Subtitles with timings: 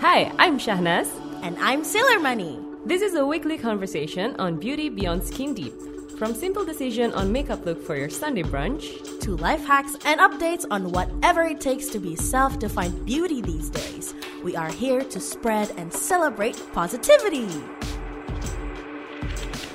[0.00, 1.10] Hi, I'm Shahnaz.
[1.42, 2.58] And I'm Sailor Money.
[2.86, 5.74] This is a weekly conversation on beauty beyond skin deep.
[6.16, 10.64] From simple decision on makeup look for your Sunday brunch To life hacks and updates
[10.70, 14.14] on whatever it takes to be self defined beauty these days.
[14.42, 17.62] We are here to spread and celebrate positivity.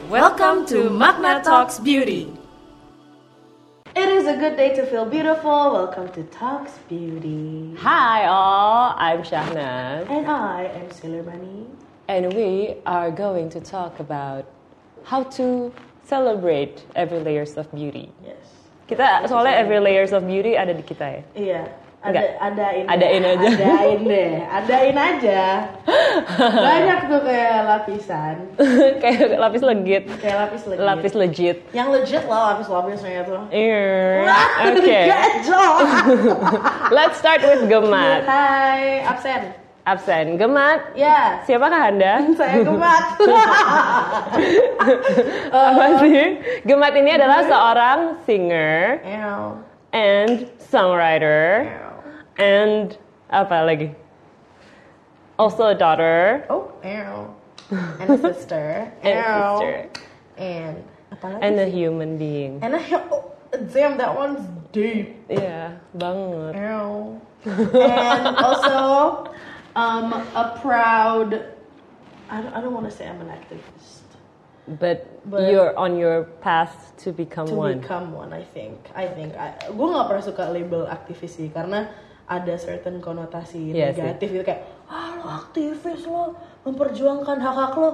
[0.09, 2.35] Welcome to Magna Talks Beauty.
[3.95, 5.71] It is a good day to feel beautiful.
[5.71, 7.75] Welcome to Talks Beauty.
[7.79, 10.09] Hi all, I'm Shahnaz.
[10.09, 11.65] And I am Sailor Money.
[12.09, 14.51] And we are going to talk about
[15.05, 15.71] how to
[16.03, 18.11] celebrate every layers of beauty.
[18.19, 18.43] Yes.
[18.91, 21.21] Kita soalnya every layers of beauty ada di kita ya.
[21.31, 21.61] Iya.
[22.05, 23.33] Ada, adain Adain deh.
[23.33, 23.47] aja.
[23.49, 24.31] Adain deh.
[24.45, 25.41] Adain aja.
[26.69, 28.35] Banyak tuh kayak lapisan.
[29.01, 30.03] Kayak lapis legit.
[30.21, 30.85] Kayak lapis legit.
[30.85, 31.57] Lapis legit.
[31.73, 33.41] Yang legit lah lapis-lapisnya tuh.
[33.49, 34.29] Iya.
[34.69, 34.99] Oke.
[35.09, 35.73] Gajol.
[36.95, 38.21] Let's start with gemat.
[38.23, 39.41] Hai, absen.
[39.85, 40.37] Absen.
[40.37, 40.93] Gemat.
[40.93, 42.21] Ya, Siapakah Anda?
[42.33, 43.03] saya gemat.
[45.51, 46.41] Apa sih?
[46.65, 49.61] Gemat ini adalah seorang singer Ew.
[49.93, 51.94] and songwriter Ew.
[52.37, 52.97] And
[53.29, 53.89] apa lagi?
[55.35, 57.31] Also a daughter Oh, ew.
[57.99, 58.87] And a sister.
[59.01, 59.41] and a Ew.
[59.57, 59.75] sister
[60.37, 60.75] And
[61.41, 62.59] and a human being.
[62.61, 63.31] And a oh,
[63.71, 65.15] damn that one's deep.
[65.31, 66.53] Yeah, banget.
[66.59, 67.19] Ew.
[67.77, 69.31] and also
[69.75, 71.55] um, a proud.
[72.29, 74.01] I don't, I don't want to say I'm an activist.
[74.79, 77.79] But, But- you're on your path to become To one.
[77.81, 78.77] become one, I think.
[78.97, 79.37] I think.
[79.37, 81.85] I, gue nggak pernah suka label aktivis sih karena
[82.25, 83.73] ada certain konotasi sih.
[83.73, 86.33] negatif gitu kayak, ah lo aktivis lo
[86.65, 87.91] memperjuangkan hak hak lo.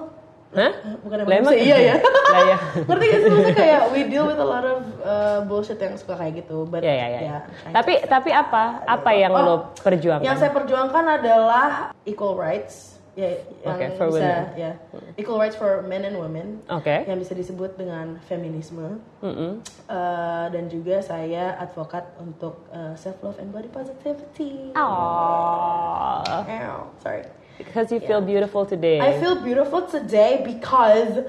[0.52, 0.72] Hah?
[1.00, 1.96] Bukan Lah, emang emang- iya ya.
[2.36, 2.58] Lah, ya.
[2.88, 6.20] Ngerti gak sih maksudnya kayak we deal with a lot of uh, bullshit yang suka
[6.20, 6.68] kayak gitu.
[6.68, 7.08] But ya, ya.
[7.08, 8.84] yeah, trying Tapi tapi apa?
[8.84, 10.28] Apa yang Oh, lo perjuangkan?
[10.28, 11.68] Yang saya perjuangkan adalah
[12.04, 12.91] equal rights.
[13.12, 14.44] Ya, yang Oke, for bisa women.
[14.56, 14.72] ya
[15.20, 16.64] equal rights for men and women.
[16.72, 17.04] Oke.
[17.04, 19.04] Yang bisa disebut dengan feminisme.
[19.20, 19.60] Mm-mm.
[19.92, 24.72] Uh, dan juga saya advokat untuk uh, self love and body positivity.
[24.80, 26.24] Aww.
[26.40, 27.28] Ow, sorry.
[27.60, 29.04] Because you feel beautiful today.
[29.04, 31.28] I feel beautiful today because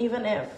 [0.00, 0.48] even if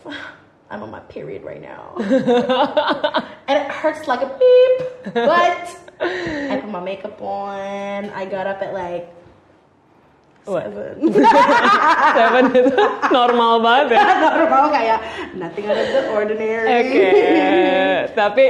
[0.70, 1.92] I'm on my period right now
[3.50, 4.76] and it hurts like a beep,
[5.18, 5.66] but
[5.98, 8.14] I put my makeup on.
[8.14, 9.23] I got up at like?
[10.44, 10.94] Seven.
[12.14, 12.76] Seven itu
[13.10, 14.04] normal banget ya.
[14.38, 14.98] Normal kayak
[15.34, 16.68] nothing out of the ordinary.
[16.78, 17.08] Oke.
[18.12, 18.44] Tapi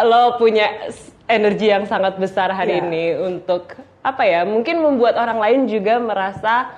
[0.00, 0.88] lo punya
[1.26, 2.82] energi yang sangat besar hari Iya.
[2.82, 4.42] ini untuk apa ya?
[4.42, 6.70] Mungkin membuat orang lain juga merasa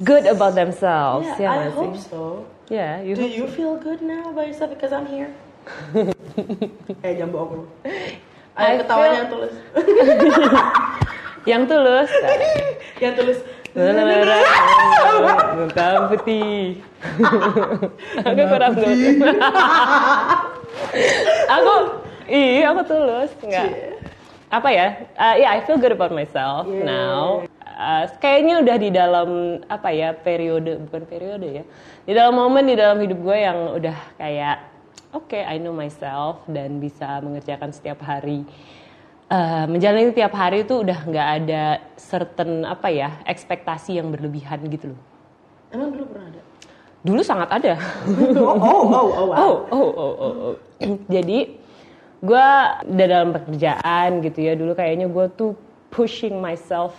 [0.00, 1.28] good about themselves.
[1.38, 2.08] Yeah, ya I hope sih?
[2.08, 2.44] so.
[2.68, 5.32] Yeah, you Do hope you feel good now by yourself because I'm here?
[7.04, 7.64] eh jangan bohong
[8.56, 9.54] Ayo ketawanya feel- yang tulus.
[11.46, 12.10] yang tulus.
[12.98, 13.38] yang tulus.
[15.58, 16.80] Hitam putih.
[18.24, 19.16] aku kurang tulus.
[21.48, 21.74] aku,
[22.28, 23.30] iya aku tulus.
[23.44, 23.70] Enggak.
[24.48, 24.86] Apa ya?
[25.12, 26.84] Uh, yeah, I feel good about myself Yeah.
[26.88, 27.44] now.
[27.78, 29.28] Uh, kayaknya udah di dalam
[29.70, 31.64] apa ya periode bukan periode ya
[32.02, 34.66] di dalam momen di dalam hidup gue yang udah kayak
[35.14, 38.42] oke I know myself dan bisa mengerjakan setiap hari
[39.28, 44.96] Eh, menjalani tiap hari itu udah nggak ada certain apa ya ekspektasi yang berlebihan gitu
[44.96, 45.00] loh
[45.68, 46.42] Emang dulu pernah ada?
[47.04, 47.76] dulu sangat ada
[48.40, 49.36] oh, oh, oh, oh, wow.
[49.36, 50.54] oh oh oh oh, oh.
[51.12, 51.44] jadi
[52.24, 52.48] gue
[52.88, 55.52] dalam pekerjaan gitu ya dulu kayaknya gue tuh
[55.92, 56.96] pushing myself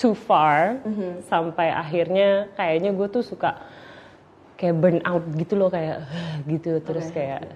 [0.00, 0.80] too far
[1.28, 3.60] sampai akhirnya kayaknya gue tuh suka
[4.56, 6.08] kayak burn out gitu loh kayak
[6.56, 7.20] gitu terus Oke.
[7.20, 7.52] kayak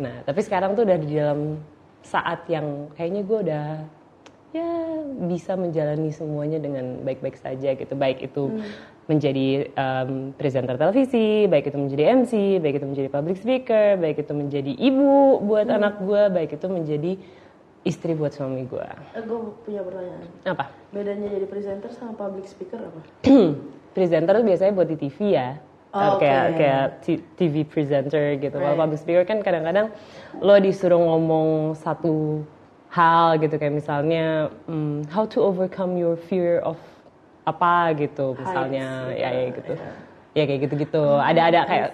[0.00, 1.60] nah tapi sekarang tuh udah di dalam
[2.02, 3.66] saat yang kayaknya gue udah
[4.50, 4.66] ya
[5.30, 7.94] bisa menjalani semuanya dengan baik-baik saja gitu.
[7.94, 8.50] Baik itu
[9.06, 14.30] menjadi um, presenter televisi baik itu menjadi MC baik itu menjadi public speaker baik itu
[14.30, 17.12] menjadi ibu buat anak gue baik itu menjadi
[17.82, 18.86] istri buat suami gue
[19.18, 20.30] Eh, gue punya pertanyaan.
[20.46, 20.70] apa?
[20.94, 23.00] Bedanya jadi presenter sama public speaker apa?
[23.98, 25.58] presenter biasanya buat di TV ya
[25.90, 26.54] Oh, kayak oke.
[26.54, 28.54] kayak T- TV presenter gitu.
[28.54, 28.82] Kalau Right.
[28.86, 29.90] public speaker kan kadang-kadang
[30.38, 32.46] lo disuruh ngomong satu
[32.94, 33.58] hal gitu.
[33.58, 36.78] Kayak misalnya hmm, how to overcome your fear of
[37.42, 39.10] apa gitu misalnya.
[39.10, 39.90] Heights, ya, ya gitu, gitu ya.
[40.38, 41.04] ya kayak gitu-gitu.
[41.18, 41.88] Ada ada kayak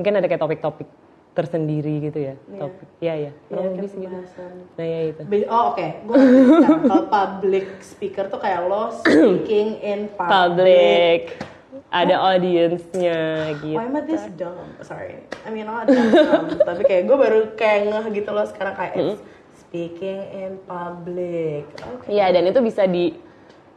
[0.00, 0.88] mungkin ada kayak topik-topik
[1.32, 2.88] tersendiri gitu ya topik.
[3.00, 3.28] Ya ya.
[3.28, 4.52] Ya, kurang lebih kayak sih gitu pembahasan.
[4.76, 5.22] nah ya itu.
[5.48, 6.18] Oh oke, gue
[6.88, 10.32] kalau public speaker tuh kayak lo speaking in public.
[10.32, 11.51] public
[11.92, 14.72] ada audiensnya gitu Why am I this dumb?
[14.80, 18.96] Sorry, I mean not dumb, tapi kayak gue baru kayak ngeh gitu loh sekarang kayak
[18.96, 19.20] it's
[19.60, 21.68] speaking in public.
[21.92, 22.08] Oke.
[22.08, 23.12] Iya dan itu bisa di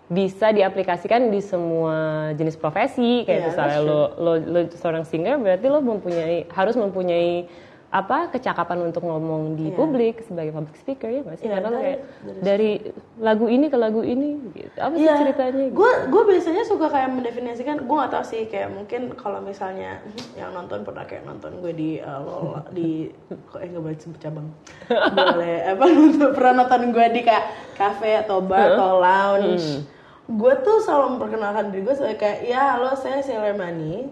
[0.06, 5.66] bisa diaplikasikan di semua jenis profesi kayak Iya, misalnya lo, lo lo seorang singer berarti
[5.66, 7.50] lo mempunyai harus mempunyai
[7.96, 9.78] apa kecakapan untuk ngomong di Iya.
[9.80, 12.00] publik sebagai public speaker ya masih Iya, karena that- kayak
[12.44, 12.72] dari
[13.18, 14.76] lagu ini ke lagu ini gitu.
[14.76, 18.70] Apa sih Iya, ceritanya gue gue biasanya suka kayak mendefinisikan gue gak tahu sih kayak
[18.70, 20.04] mungkin kalau misalnya
[20.36, 23.08] yang nonton pernah kayak nonton gue di uh, Lola di
[23.48, 24.48] kok eh nggak boleh sebut cabang.
[25.16, 25.86] Boleh apa
[26.36, 29.88] pernah nonton gue di kayak cafe atau bar atau lounge
[30.26, 34.10] gue tuh selalu memperkenalkan diri gue sebagai kayak ya halo saya Sailor Mani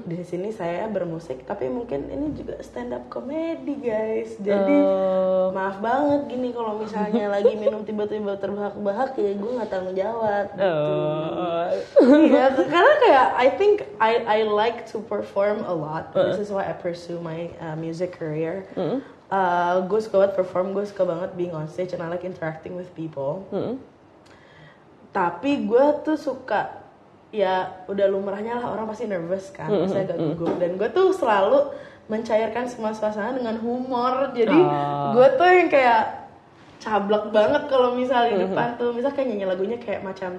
[0.00, 5.50] di sini saya bermusik tapi mungkin ini juga stand up comedy guys jadi Oh.
[5.50, 10.62] maaf banget gini kalau misalnya lagi minum tiba-tiba terbahak-bahak ya gue nggak tanggung jawab gitu.
[12.30, 16.14] Iya, karena kayak I think I I like to perform a lot.
[16.14, 18.62] This is why I pursue my uh, music career.
[19.28, 22.72] Uh, gue suka banget perform, gue suka banget being on stage and I like interacting
[22.72, 23.44] with people.
[25.18, 26.78] Tapi gue tuh suka
[27.28, 31.74] ya udah lumrahnya lah orang pasti nervous kan, pasti agak gugup dan gue tuh selalu
[32.06, 34.30] mencairkan semua suasana dengan humor.
[34.32, 35.12] Jadi Oh.
[35.12, 36.02] gue tuh yang kayak
[36.78, 40.38] cablak banget kalau misal di depan tuh, misal kayak nyanyi lagunya kayak macam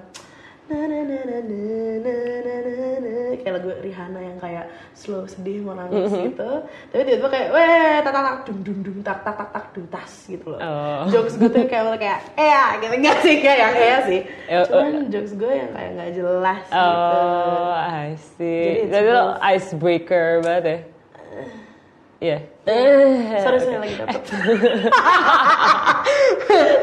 [0.70, 1.58] na na na na na
[2.06, 2.14] na
[2.46, 6.52] na na na kayak lagu Rihanna yang kayak slow sedih mau nangis gitu.
[6.92, 9.86] Tapi tiba-tiba kayak weh tak tak tak dum dum dum tak tak tak tak dum
[9.90, 10.60] tas gitu loh.
[10.60, 11.08] Oh.
[11.10, 12.94] jokes gue tuh kayak kayak eh ya gitu.
[13.00, 14.22] Enggak sih kayak yang eh sih.
[14.46, 16.78] Eh, cuman jokes gue yang kayak nggak jelas gitu.
[16.78, 18.62] Oh, I Jadi see.
[18.86, 20.78] it's Jadi lo icebreaker banget ya?
[22.20, 22.40] Iya.
[23.40, 24.22] sorry saya lagi dapet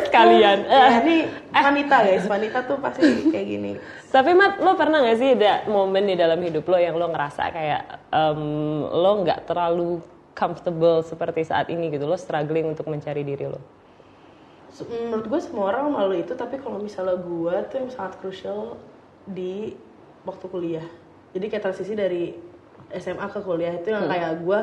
[0.09, 0.59] Sekalian.
[0.65, 3.73] ya, ini wanita guys wanita tuh pasti kayak gini
[4.09, 7.53] Tapi Mat, lo pernah gak sih ada momen di dalam hidup lo yang lo ngerasa
[7.53, 8.41] kayak em,
[8.89, 10.01] lo nggak terlalu
[10.33, 12.09] comfortable seperti saat ini gitu?
[12.09, 13.61] Lo struggling untuk mencari diri lo?
[14.89, 18.81] Menurut gue semua orang melalui itu tapi kalau misalnya gue tuh yang sangat krusial
[19.29, 19.77] di
[20.25, 20.87] waktu kuliah
[21.37, 22.33] jadi kayak transisi dari
[22.97, 24.59] SMA ke kuliah itu yang kayak gue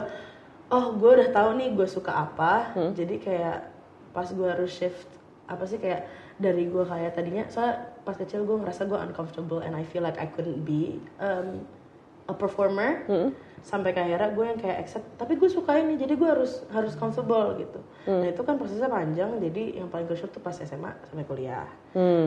[0.73, 2.73] oh gue udah tahu nih gue suka apa.
[2.97, 3.69] Jadi kayak
[4.09, 5.05] pas gue harus shift
[5.45, 6.07] apa sih kayak
[6.41, 10.17] dari gue kayak tadinya soalnya pas kecil gue ngerasa gue uncomfortable and I feel like
[10.17, 11.61] I couldn't be um,
[12.25, 13.05] a performer.
[13.63, 16.99] Sampai kayak akhirnya gue yang kayak accept tapi gue suka ini jadi gue harus harus
[16.99, 17.79] comfortable gitu.
[18.11, 21.69] Nah itu kan prosesnya panjang jadi yang paling crucial tuh pas SMA sampai kuliah.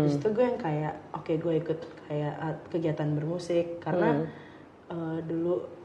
[0.06, 3.84] Di situ gue yang kayak oke gue ikut kayak uh, kegiatan bermusik.
[3.84, 4.24] Karena
[4.88, 5.75] uh, dulu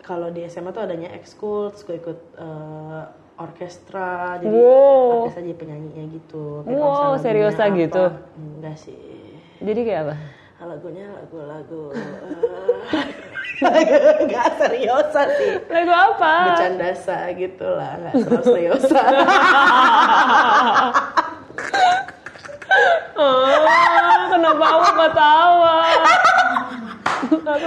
[0.00, 3.02] kalau di SMA tuh adanya ekskul terus gue ikut uh,
[3.36, 5.22] orkestra jadi Wow.
[5.22, 8.04] orkestra jadi penyanyinya gitu Kayak Wow, seriusa gitu?
[8.34, 8.98] enggak sih
[9.58, 10.16] Jadi kayak apa?
[10.58, 13.06] lagunya lagu-lagu eh,
[14.26, 16.34] nggak seriusan sih Lagu apa?
[16.50, 19.12] bercandasa gitu lah nggak terlalu seriusan
[23.18, 23.50] Oh,
[24.30, 25.76] kenapa aku ketawa?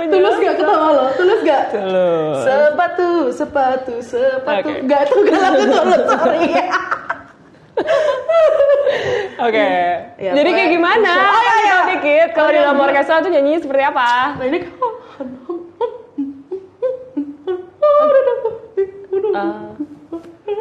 [0.08, 2.38] Tulus gak ketawa lo tulus gak Tulus.
[2.42, 4.82] sepatu sepatu sepatu Oke.
[4.84, 6.46] nggak tuh gak lagu tulus sorry
[9.42, 9.70] Oke.
[10.20, 11.14] Ya, Jadi kayak gimana?
[11.18, 11.78] Oh, iya, iya.
[11.90, 12.30] Dikit.
[12.32, 12.90] Kalau Oh, di iya, dalam gimana?
[12.94, 14.38] orkestra tuh nyanyi seperti apa?
[14.38, 14.58] nah ini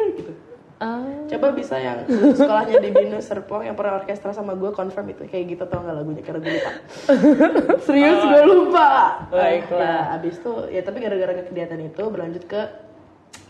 [0.01, 0.31] gitu
[0.81, 1.05] Ah.
[1.29, 5.29] coba bisa yang sekolahnya di Binus Serpong yang pernah orkestra sama gue confirm itu.
[5.29, 6.25] Kayak gitu tau nggak lagunya?
[6.25, 6.71] Karena gue lupa.
[7.85, 8.17] Serius?
[8.25, 8.89] Gue lupa.
[9.29, 9.77] Baiklah.
[9.77, 12.61] ya abis itu ya tapi gara-gara kegiatan itu berlanjut ke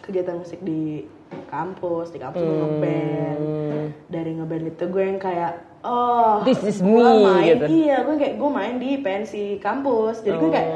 [0.04, 1.08] kegiatan musik di
[1.48, 3.42] kampus di kampus gue ngeband.
[4.12, 5.54] Dari ngeband itu gue yang kayak
[5.88, 7.48] oh This is me, main.
[7.48, 7.66] gitu.
[7.72, 10.20] iya gue kayak gue main di pensi kampus.
[10.20, 10.70] Jadi gue kayak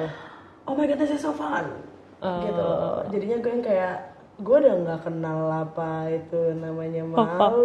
[0.64, 0.72] oh.
[0.72, 1.68] my god this is so fun.
[2.24, 2.72] Gitu.
[3.12, 7.64] Jadinya gue yang kayak gue udah nggak kenal apa itu namanya malu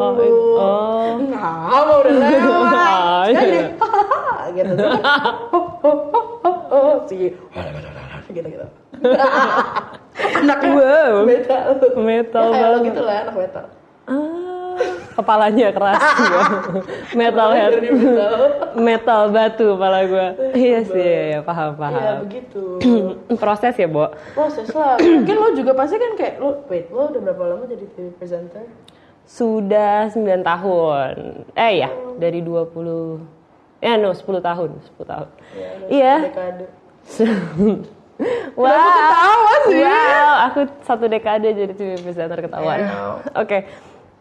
[0.55, 1.19] Oh.
[1.21, 3.35] nggak mau udah lewat Iya.
[3.35, 3.59] jadi
[4.57, 4.73] gitu
[6.71, 7.35] Gue sih
[8.31, 8.67] gitu gitu
[10.37, 11.15] anaknya Wow.
[11.25, 11.65] metal
[11.97, 12.87] Metal ya, lo banget.
[12.87, 13.65] gitu lah anak metal
[15.21, 16.41] kepalanya keras ya.
[17.21, 17.73] metal head.
[17.77, 18.33] Dari metal
[18.75, 20.27] metal batu kepala gue.
[20.53, 22.17] Iya sih, iya, iya, paham Iya paham.
[22.25, 22.65] begitu
[23.43, 24.09] Proses ya, Bo.
[24.33, 27.85] proses lah mungkin lo juga pasti kan kayak lo wait lo udah berapa lama jadi
[27.91, 28.65] TV presenter
[29.23, 31.15] Sudah 9 tahun.
[31.55, 33.39] Eh ya, dari 20
[33.79, 35.29] Ya, no, 10 tahun, 10 tahun.
[35.87, 36.15] Iya.
[36.27, 36.67] dekade
[38.53, 38.69] Wow.
[38.69, 39.81] ketawa sih?
[39.81, 42.85] Wow, aku satu dekade jadi TV presenter ketahuan.
[43.33, 43.65] Oke.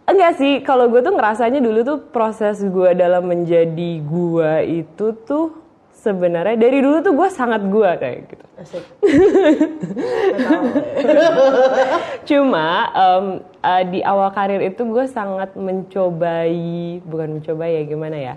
[0.10, 5.54] Enggak sih, kalau gue tuh ngerasanya dulu tuh proses gue dalam menjadi gue itu tuh
[5.94, 8.46] sebenarnya dari dulu tuh gue sangat gue kayak gitu.
[8.58, 8.84] asik.
[12.30, 13.25] Cuma em,
[13.62, 18.36] uh, di awal karir itu gue sangat mencobai bukan mencoba ya gimana ya?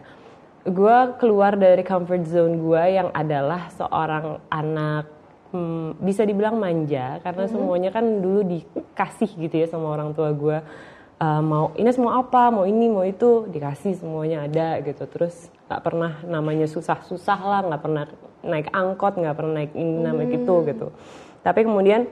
[0.69, 5.09] Gue keluar dari comfort zone gue yang adalah seorang anak
[5.57, 10.59] hmm, bisa dibilang manja karena semuanya kan dulu dikasih gitu ya sama orang tua gue
[11.23, 15.07] uh, mau ini semua apa mau ini mau itu dikasih semuanya ada gitu.
[15.07, 18.05] Terus nggak pernah namanya susah-susah lah nggak pernah
[18.43, 20.87] naik angkot nggak pernah naik ini naik itu gitu.
[21.47, 22.11] Tapi kemudian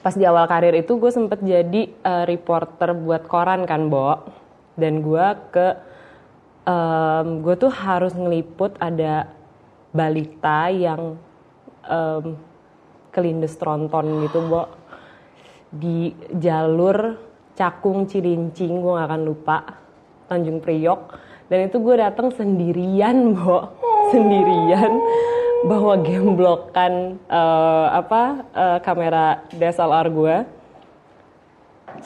[0.00, 4.16] pas di awal karir itu gue sempet jadi uh, reporter buat koran kan Bo.
[4.78, 5.68] Dan gue ke
[6.64, 9.26] um, gue tuh harus ngeliput ada
[9.90, 11.18] balita yang
[11.82, 12.38] um,
[13.10, 14.70] kelindes tronton gitu Bo.
[15.68, 17.27] Di jalur
[17.58, 19.58] Cakung Cilincing gue gak akan lupa.
[20.30, 21.18] Tanjung Priok.
[21.50, 23.74] Dan itu gue datang sendirian Bo.
[24.14, 24.94] Sendirian.
[25.66, 30.36] Bawa gemblokan uh, apa uh, kamera DSLR gue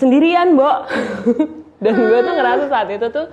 [0.00, 0.88] sendirian Bo.
[1.84, 3.28] Dan gue tuh ngerasa saat itu tuh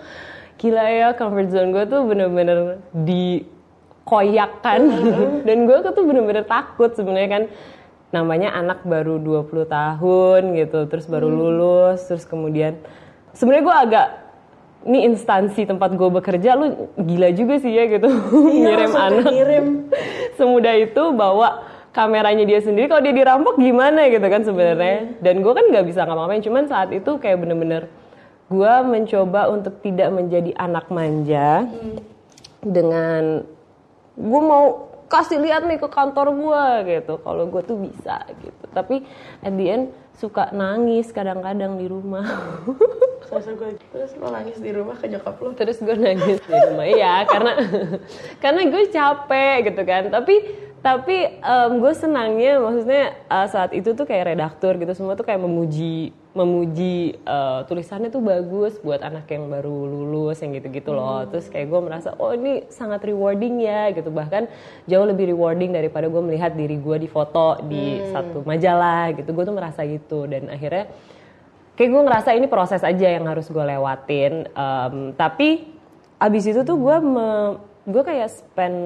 [0.60, 4.82] gila ya comfort zone gue tuh bener-bener dikoyakkan
[5.48, 7.44] dan gue tuh bener-bener takut sebenarnya kan
[8.10, 12.78] namanya anak baru 20 tahun gitu terus baru lulus terus kemudian
[13.38, 14.08] sebenarnya gue agak
[14.88, 18.08] ini instansi tempat gue bekerja lu gila juga sih ya gitu.
[18.64, 19.26] Ngirim langsung anak.
[19.28, 19.66] ngirim.
[20.40, 22.88] semudah itu bawa kameranya dia sendiri.
[22.88, 25.20] Kalau dia dirampok gimana gitu kan sebenarnya.
[25.20, 27.92] Dan gue kan nggak bisa ngapa-ngapain cuman saat itu kayak bener-bener
[28.50, 31.70] gue mencoba untuk tidak menjadi anak manja
[32.66, 33.46] dengan
[34.18, 37.14] gue mau kasih lihat nih ke kantor gue gitu.
[37.20, 38.66] Kalau gue tuh bisa gitu.
[38.70, 39.02] Tapi
[39.42, 39.86] at the end
[40.20, 42.28] suka nangis kadang-kadang di rumah.
[43.30, 45.54] Gue terus lo nangis di rumah ke nyokap lo.
[45.54, 46.82] terus gue nangis di rumah.
[46.82, 47.54] Iya karena
[48.42, 50.04] karena gue capek gitu kan.
[50.10, 50.36] Tapi
[50.80, 55.44] tapi em, gue senangnya maksudnya eh, saat itu tuh kayak redaktur gitu semua tuh kayak
[55.44, 61.26] memuji memuji eh, tulisannya tuh bagus buat anak yang baru lulus yang gitu-gitu loh.
[61.28, 64.14] Terus kayak gue merasa oh ini sangat rewarding ya gitu.
[64.14, 64.46] Bahkan
[64.86, 69.34] jauh lebih rewarding daripada gue melihat diri gue di foto di satu majalah gitu.
[69.34, 70.30] Gue tuh merasa gitu.
[70.30, 70.88] Dan akhirnya
[71.76, 74.48] kayak gue ngerasa ini proses aja yang harus gue lewatin.
[74.54, 75.66] Em, tapi
[76.22, 76.96] abis itu tuh gue
[77.90, 78.78] gue kayak spend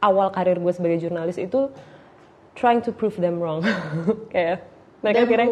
[0.00, 1.72] awal karir gue sebagai jurnalis itu
[2.56, 3.62] trying to prove them wrong.
[4.32, 4.64] Kayak
[5.04, 5.44] mereka kira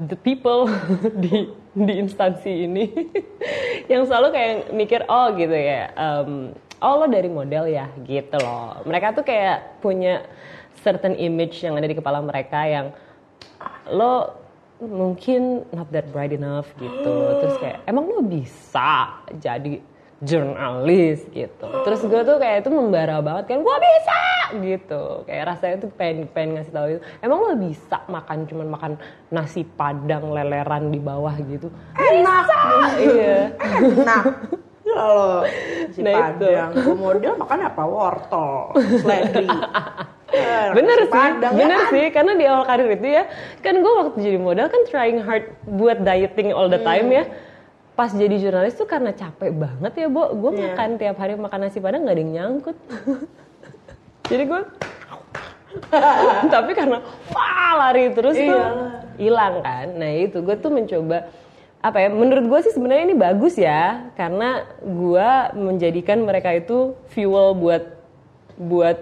[0.00, 0.68] the people
[1.24, 2.84] di di instansi ini
[3.92, 7.88] yang selalu kayak mikir oh gitu ya em, oh lo dari model ya?
[8.04, 8.80] Gitu loh.
[8.84, 10.24] Mereka tuh kayak punya
[10.80, 12.86] certain image yang ada di kepala mereka yang
[13.92, 14.40] lo
[14.80, 17.16] mungkin not that bright enough gitu.
[17.44, 19.84] Terus kayak emang lo bisa jadi
[20.20, 24.20] jurnalis gitu terus gue tuh kayak itu membara banget kan gue bisa
[24.60, 28.92] gitu kayak rasanya tuh pengen pengen ngasih tahu itu emang lo bisa makan cuman makan
[29.32, 32.44] nasi padang leleran di bawah gitu Enak.
[33.00, 34.24] iya Enak.
[34.90, 35.46] Kalau
[35.94, 36.46] si Nah, itu.
[36.50, 37.82] Padang, gue model makan apa?
[37.86, 38.50] Wortel,
[38.98, 39.46] seledri.
[40.34, 41.92] Eh, bener sih Padang, ya bener kan?
[41.94, 43.24] sih karena di awal karir itu ya
[43.62, 47.22] kan gue waktu jadi model kan trying hard buat dieting all the time ya
[47.92, 50.72] pas jadi jurnalis tuh karena capek banget ya Bo gue Iya.
[50.72, 52.76] makan tiap hari makan nasi padang nggak ada yang nyangkut
[54.30, 54.60] jadi gue
[56.54, 56.98] tapi karena
[57.30, 59.04] wah lari terus tuh Iyalah.
[59.18, 61.30] hilang kan nah itu gue tuh mencoba
[61.80, 67.56] apa ya menurut gue sih sebenarnya ini bagus ya karena gue menjadikan mereka itu fuel
[67.56, 67.84] buat
[68.60, 68.98] buat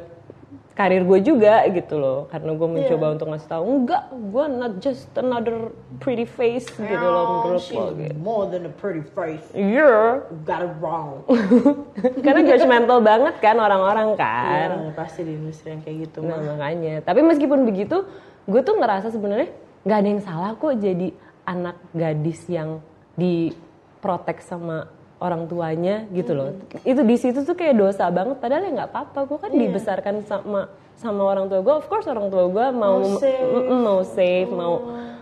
[0.79, 3.13] karir gue juga gitu loh karena gue mencoba Iya.
[3.13, 7.91] untuk ngasih tahu enggak gue not just another pretty face gitu loh menurut She's lo
[7.93, 9.43] gitu more than a pretty face.
[9.51, 11.27] iya You got it wrong.
[12.25, 16.55] karena judgmental banget kan orang-orang kan Iya, pasti di industri yang kayak gitu Nah mah.
[16.55, 18.07] makanya, tapi meskipun begitu,
[18.45, 19.51] gue tuh ngerasa sebenarnya
[19.83, 21.11] nggak ada yang salah kok jadi
[21.43, 22.79] anak gadis yang
[23.15, 24.87] diprotek sama
[25.19, 26.55] orang tuanya gitu loh.
[26.83, 28.39] Itu di situ tuh kayak dosa banget.
[28.39, 29.19] Padahal ya nggak apa-apa.
[29.27, 31.75] Gue kan dibesarkan sama sama orang tua gue.
[31.75, 33.47] Of course orang tua gue mau Mau safe.
[33.71, 34.75] Mau safe, mau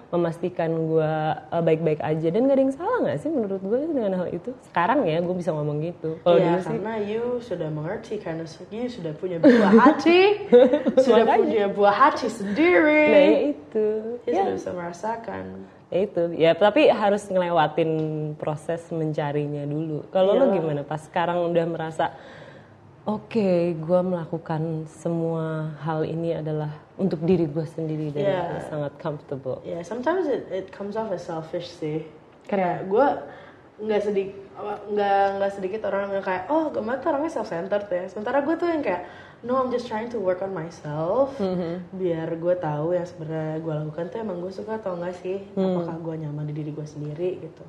[0.06, 1.12] memastikan gue
[1.50, 2.28] uh, baik-baik aja.
[2.30, 4.50] Dan gak ada yang salah nggak sih menurut gue dengan hal itu?
[4.70, 6.16] Sekarang ya gue bisa ngomong gitu.
[6.22, 10.20] Kalau dulu sih karena you sudah mengerti karena you sudah punya buah hati,
[11.04, 13.06] sudah punya buah hati sendiri.
[13.10, 13.86] Nah ya itu.
[14.24, 14.32] Ya.
[14.46, 15.44] sudah bisa merasakan.
[15.86, 17.90] Ya itu ya tapi harus ngelewatin
[18.34, 20.54] proses mencarinya dulu kalau lo Iyalah.
[20.54, 22.10] gimana pas sekarang udah merasa
[23.06, 28.40] oke gue melakukan semua hal ini adalah untuk diri gue sendiri dan Iya.
[28.50, 32.02] gue sangat comfortable Yeah, sometimes it, it comes off as selfish sih.
[32.46, 33.06] Kayak gue
[33.76, 34.34] nggak sedikit
[34.88, 38.54] nggak nggak sedikit orang yang kayak oh Gemma tuh orangnya self centered ya sementara gue
[38.56, 39.04] tuh yang kayak
[39.46, 41.38] no I'm just trying to work on myself
[41.94, 45.38] biar gue tahu yang sebenarnya gue lakukan tuh emang gue suka atau enggak sih?
[45.54, 47.64] Apakah gue nyaman di diri gue sendiri gitu.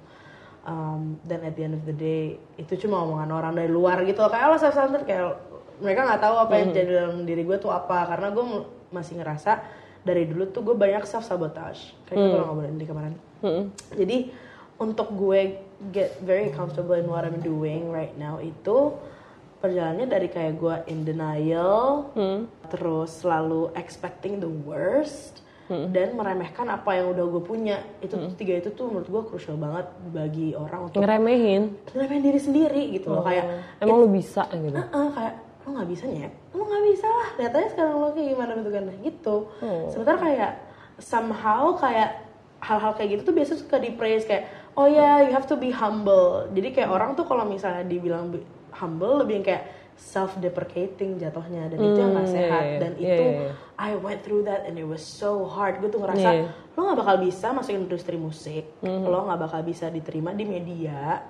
[0.68, 4.20] Um, dan at the end of the day itu cuma omongan orang dari luar gitu
[4.26, 5.38] kayak lo self centered kayak
[5.80, 8.10] mereka nggak tahu apa yang jadi dalam diri gue tuh apa.
[8.10, 8.46] Karena gue
[8.92, 9.62] masih ngerasa
[10.02, 13.14] dari dulu tuh gue banyak self sabotage kayak gitu kalau ngobrolin di kemarin.
[13.94, 14.18] Jadi
[14.82, 15.62] untuk gue
[15.94, 18.98] get very comfortable in what I'm doing right now itu
[19.58, 22.12] perjalanannya dari kayak gue in denial
[22.68, 27.76] terus selalu expecting the worst dan meremehkan apa yang udah gue punya.
[28.00, 31.76] Itu tuh tiga itu tuh menurut gue crucial banget bagi orang untuk Ngeremehin.
[31.92, 33.44] ngeremehin diri sendiri gitu loh kayak
[33.78, 34.72] Emang lu bisa gitu.
[34.72, 36.32] Heeh, kayak lo nggak bisa nyet.
[36.56, 39.36] Lo nggak bisa lah lihat aja sekarang lo kayak gimana bentukannya gitu.
[39.92, 40.52] Sementara kayak
[40.98, 42.10] somehow kayak
[42.58, 45.68] hal-hal kayak gitu tuh biasa suka di praise kayak oh ya you have to be
[45.68, 46.48] humble.
[46.56, 48.48] Jadi kayak orang tuh kalau misalnya dibilang bi-
[48.78, 51.68] humble lebih yang kayak self deprecating jatuhnya.
[51.68, 52.62] Dan itu yang gak Hmm, sehat.
[52.62, 52.80] iya, iya.
[52.80, 53.52] dan Iya, itu iya, iya.
[53.78, 55.78] I went through that and it was so hard.
[55.78, 56.50] Gue tuh ngerasa Iya.
[56.72, 58.70] lo nggak bakal bisa masuk industri musik.
[58.80, 59.04] Hmm.
[59.04, 61.26] lo nggak bakal bisa diterima di media.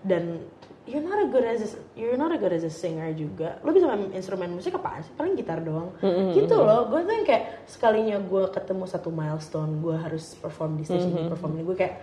[0.00, 0.46] Dan
[0.82, 3.58] you're not a good as a, you're not a good as a singer juga.
[3.60, 5.10] Lo bisa main instrumen musik apaan sih?
[5.12, 5.90] Paling gitar doang.
[5.98, 6.86] Hmm, gitu loh.
[6.86, 11.14] Gue tuh yang kayak sekalinya gue ketemu satu milestone gue harus perform di stage Hmm,
[11.16, 11.62] ini perform ini.
[11.64, 11.94] gue kayak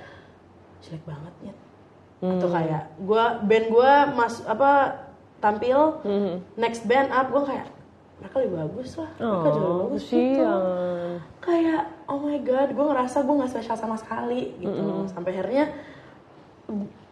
[0.81, 1.33] jelek banget
[2.19, 4.99] ya atau kayak gue band gue mas apa
[5.39, 6.03] tampil
[6.55, 7.67] next band up gue kayak
[8.19, 9.11] mereka lebih bagus lah.
[9.15, 10.19] Mereka Oh, bagus gitu.
[10.19, 10.61] Kesian.
[11.39, 15.07] kayak oh my god gue ngerasa gue nggak spesial sama sekali gitu.
[15.07, 15.71] Sampai akhirnya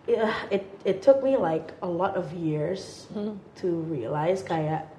[0.03, 3.07] yeah, it it took me like a lot of years
[3.55, 4.91] to realize kayak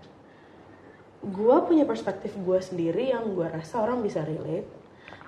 [1.20, 4.64] gue punya perspektif gue sendiri yang gue rasa orang bisa relate.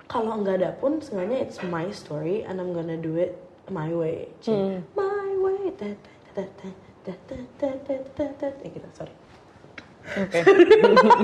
[0.09, 3.37] Kalau nggak ada pun seenggaknya it's my story and I'm gonna do it
[3.69, 4.81] my way Cik.
[4.97, 6.69] my way da, da, da, da,
[7.05, 8.47] da, da, da, da, da, da.
[8.65, 9.13] eh kita sorry
[10.17, 10.41] Oke.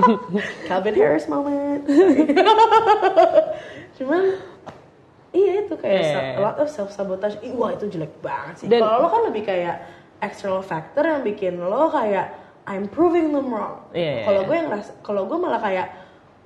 [0.70, 1.82] Calvin Harris moment.
[3.98, 4.38] Cuman
[5.34, 7.36] iya itu kayak iya, a lot of self sabotage.
[7.42, 8.66] Ih, wah itu jelek banget sih.
[8.70, 9.82] Kalau lo kan lebih kayak
[10.22, 12.32] external factor yang bikin lo kayak
[12.68, 13.80] I'm proving them wrong.
[13.96, 14.48] Iya, iya, Kalau iya.
[14.48, 14.68] gue yang
[15.00, 15.86] kalau gue malah kayak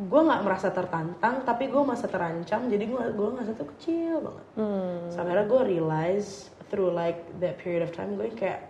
[0.01, 2.67] gue nggak merasa tertantang, tapi gue merasa terancam.
[2.67, 4.47] Jadi gue gue ngerasa tuh kecil banget.
[4.57, 5.01] Hmm.
[5.13, 6.29] Sampai akhirnya gue realize
[6.73, 8.65] through like that period of time gue kayak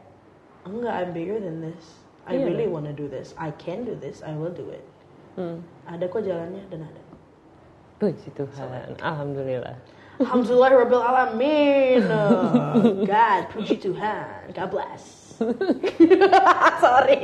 [0.67, 2.03] enggak I'm bigger than this.
[2.27, 2.51] I Iya.
[2.51, 3.35] really wanna do this.
[3.35, 4.23] I can do this.
[4.23, 4.83] I will do it.
[5.39, 5.63] Hmm.
[5.87, 7.03] Ada kok jalannya dan ada.
[8.03, 8.99] Puji Tuhan.
[8.99, 9.79] Alhamdulillah.
[10.19, 12.03] Alhamdulillah Rabbil Alamin.
[13.11, 14.51] God, puji Tuhan.
[14.55, 15.22] God bless.
[16.85, 17.21] Sorry.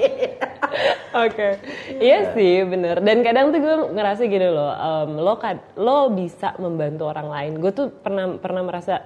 [1.17, 1.59] Oke,
[1.99, 3.01] iya sih bener.
[3.01, 7.53] Dan kadang tuh gue ngerasa gini loh, em, lo kad, lo bisa membantu orang lain.
[7.59, 9.01] Gue tuh pernah pernah merasa,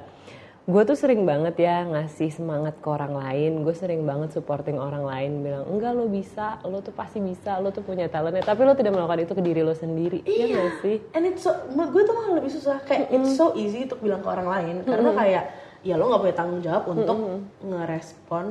[0.66, 3.62] gue tuh sering banget ya ngasih semangat ke orang lain.
[3.62, 7.70] Gue sering banget supporting orang lain, bilang enggak lo bisa, lo tuh pasti bisa, lo
[7.70, 8.42] tuh punya talentnya.
[8.42, 10.96] Tapi lo tidak melakukan itu ke diri lo sendiri, iya nggak sih?
[11.14, 12.82] And it's so, gue tuh malah lebih susah.
[12.82, 14.74] Kayak it's so easy untuk bilang ke orang lain.
[14.82, 15.44] Karena kayak,
[15.82, 17.16] ya lo gak punya tanggung jawab untuk
[17.62, 18.46] ngerespon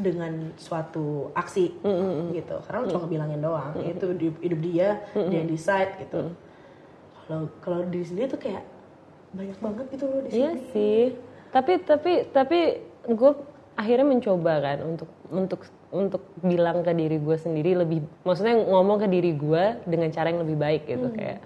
[0.00, 1.76] dengan suatu aksi
[2.32, 2.56] gitu.
[2.64, 3.72] Karena lo cuma ngebilangin doang.
[3.78, 6.32] Itu di- hidup dia, dia yang decide gitu.
[7.28, 8.64] Kalau kalau diri sendiri tuh kayak
[9.30, 10.40] banyak banget gitu loh di sini.
[10.42, 11.02] Iya sih.
[11.50, 12.58] Tapi tapi tapi
[13.06, 13.32] gue
[13.78, 15.60] akhirnya mencoba kan untuk untuk
[15.90, 20.42] untuk bilang ke diri gue sendiri lebih maksudnya ngomong ke diri gue dengan cara yang
[20.44, 21.38] lebih baik gitu kayak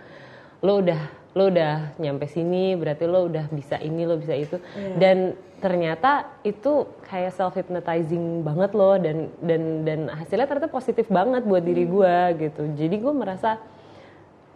[0.61, 0.99] lo udah
[1.35, 4.57] lo udah nyampe sini berarti lo udah bisa ini lo bisa itu
[4.97, 11.43] dan ternyata itu kayak self hypnotizing banget loh dan dan dan hasilnya ternyata positif banget
[11.43, 13.59] buat diri gue gitu jadi gue merasa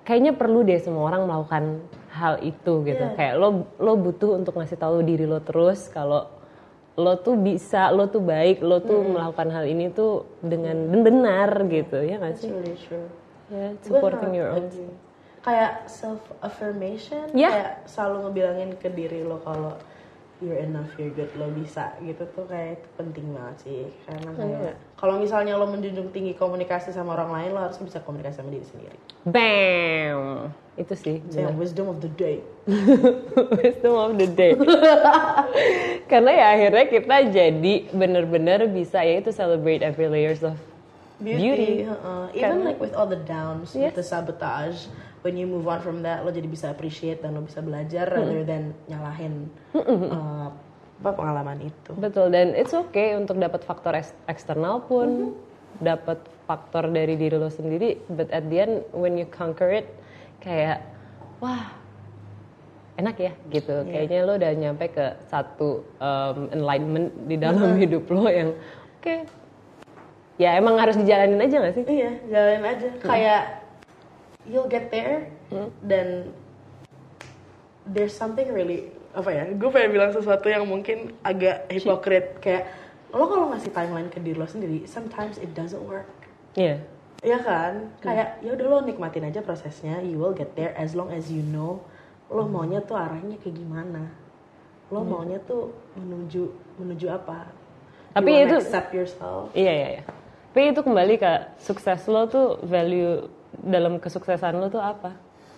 [0.06, 1.64] kayaknya perlu deh semua orang melakukan
[2.16, 3.04] hal itu gitu.
[3.04, 3.12] Iya.
[3.12, 6.32] Kayak lo lo butuh untuk ngasih tahu diri lo terus kalau
[6.98, 9.14] lo tuh bisa, lo tuh baik, lo tuh Hmm.
[9.14, 12.50] melakukan hal ini tuh dengan benar gitu ya nggak sih?
[12.50, 13.06] really true.
[13.52, 14.66] Gue supporting your own.
[15.40, 17.48] Kayak self affirmation, Ya.
[17.48, 19.78] kayak selalu ngebilangin ke diri lo kalau
[20.38, 23.82] you're enough, you're good, lo bisa gitu tuh kayak itu penting banget sih.
[24.04, 28.38] Karena kayak kalau misalnya lo menjunjung tinggi komunikasi sama orang lain, lo harus bisa komunikasi
[28.38, 28.98] sama diri sendiri.
[29.24, 31.16] Bam, itu sih.
[31.20, 32.38] Itu yang wisdom of the day.
[33.58, 34.52] Wisdom of the day.
[36.10, 40.54] Karena ya akhirnya kita jadi bener-bener bisa ya itu celebrate every layers of
[41.18, 41.72] Beauty, Beauty.
[41.82, 42.22] heeh.
[42.30, 43.90] even Karena- like with all the downs, Yes.
[43.90, 44.86] with the sabotage,
[45.22, 48.42] when you move on from that, lo jadi bisa appreciate dan lo bisa belajar rather
[48.46, 50.50] than nyalahin uh,
[50.98, 51.90] apa pengalaman itu.
[51.94, 55.34] Betul dan it's okay untuk dapat faktor eks- eksternal pun,
[55.78, 59.86] dapat faktor dari diri lo sendiri, but at the end when you conquer it
[60.42, 60.82] kayak
[61.38, 61.70] wah
[62.98, 63.86] enak ya gitu.
[63.86, 68.50] Kayaknya lo udah nyampe ke satu um, enlightenment di dalam hidup lo yang
[68.98, 69.14] oke.
[70.38, 71.82] Ya emang harus dijalanin aja gak sih?
[71.82, 72.88] Iya, jalanin aja.
[73.02, 73.42] Kayak
[74.46, 75.26] you'll get there
[75.82, 76.30] dan
[77.88, 79.44] there's something really apa ya?
[79.56, 82.68] Gue pengen bilang sesuatu yang mungkin agak hipokrit kayak
[83.10, 86.06] lo kalau ngasih timeline ke diri lo sendiri, sometimes it doesn't work.
[86.54, 86.84] Iya.
[87.24, 87.72] Iya kan?
[88.04, 91.40] Kayak ya udah lo nikmatin aja prosesnya, you will get there as long as you
[91.40, 91.80] know
[92.28, 94.12] lo maunya tuh arahnya kayak gimana.
[94.92, 97.48] Lo maunya tuh menuju menuju apa?
[98.12, 99.48] Tapi you itu- accept yourself.
[99.56, 100.02] Iya iya iya.
[100.52, 103.24] Tapi itu kembali ke sukses lo tuh value
[103.60, 105.14] dalam kesuksesan lo tuh apa?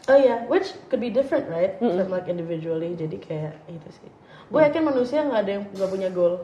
[0.08, 1.76] Oh iya, which could be different, right?
[1.78, 2.96] From like individually.
[2.96, 4.10] Jadi kayak itu sih.
[4.48, 6.34] Gue yakin manusia nggak ada yang nggak punya goal.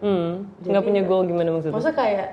[0.00, 1.74] Hmm, nggak punya ya- goal gimana maksudnya?
[1.74, 2.28] Maksudnya kayak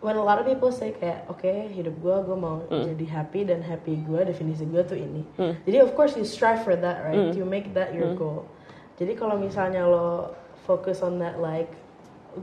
[0.00, 3.60] when a lot of people say kayak oke hidup gue gue mau jadi happy dan
[3.60, 5.22] happy gue definisi gue tuh ini.
[5.66, 7.34] Jadi of course you strive for that, right?
[7.34, 8.48] You make that your goal.
[8.96, 10.32] Jadi kalau misalnya lo
[10.64, 11.72] focus on that like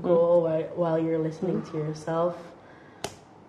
[0.03, 2.35] goal while, while you're listening to yourself,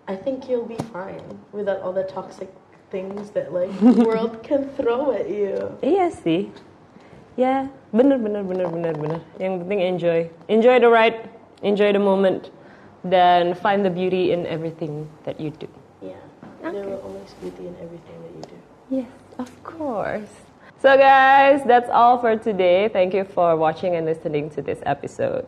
[0.08, 1.20] I think you'll be fine
[1.52, 2.48] without all the toxic
[2.90, 5.76] things that like the world can throw at you.
[5.84, 6.48] Iya sih.
[7.36, 9.20] Ya, bener bener bener bener bener.
[9.36, 11.28] Yang penting enjoy, enjoy the ride,
[11.60, 12.50] enjoy the moment,
[13.04, 15.68] dan find the beauty in everything that you do.
[16.00, 16.16] Yeah,
[16.64, 18.58] there will always beauty in everything that you do.
[18.90, 20.32] Yes, of course.
[20.80, 22.88] So guys, that's all for today.
[22.88, 25.46] Thank you for watching and listening to this episode.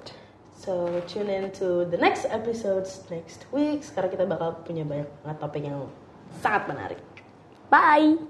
[0.61, 3.81] So tune in to the next episodes next week.
[3.81, 5.89] Sekarang kita bakal punya banyak banget topik yang
[6.45, 7.01] sangat menarik.
[7.73, 8.21] Bye.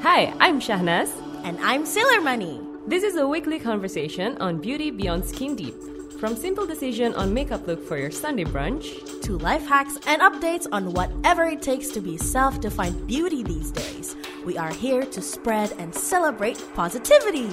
[0.00, 1.12] Hi, I'm Shahnaz.
[1.44, 2.64] And I'm Sailor Money.
[2.88, 5.76] This is a weekly conversation on beauty beyond skin deep.
[6.16, 8.96] From simple decision on makeup look for your Sunday brunch
[9.28, 13.68] To life hacks and updates on whatever it takes to be self defined beauty these
[13.76, 14.16] days.
[14.48, 17.52] We are here to spread and celebrate positivity.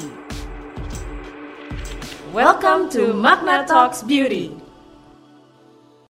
[2.37, 4.55] Welcome to Magna Talks Beauty.